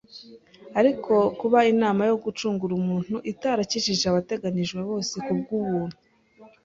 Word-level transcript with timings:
ariko 0.79 1.13
kuba 1.39 1.59
inama 1.73 2.01
yo 2.09 2.15
gucungura 2.23 2.73
umuutu 2.75 3.15
itarakijije 3.31 4.03
abateganijwe 4.07 4.79
bose 4.89 5.13
kubw'ubuntu, 5.25 5.97